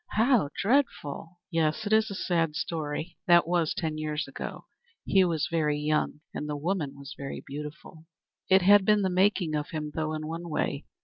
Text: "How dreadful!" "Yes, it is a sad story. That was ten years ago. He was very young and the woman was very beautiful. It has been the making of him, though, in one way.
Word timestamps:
"How 0.13 0.49
dreadful!" 0.59 1.37
"Yes, 1.51 1.85
it 1.85 1.93
is 1.93 2.09
a 2.09 2.15
sad 2.15 2.55
story. 2.55 3.19
That 3.27 3.47
was 3.47 3.75
ten 3.75 3.99
years 3.99 4.27
ago. 4.27 4.65
He 5.05 5.23
was 5.23 5.47
very 5.51 5.77
young 5.77 6.21
and 6.33 6.49
the 6.49 6.57
woman 6.57 6.95
was 6.97 7.13
very 7.15 7.43
beautiful. 7.45 8.07
It 8.49 8.63
has 8.63 8.81
been 8.81 9.03
the 9.03 9.11
making 9.11 9.53
of 9.53 9.69
him, 9.69 9.91
though, 9.93 10.13
in 10.13 10.25
one 10.25 10.49
way. 10.49 10.85